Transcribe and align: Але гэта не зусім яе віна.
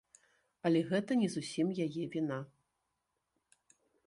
Але 0.69 0.79
гэта 0.91 1.11
не 1.21 1.29
зусім 1.35 1.67
яе 1.85 2.03
віна. 2.17 2.39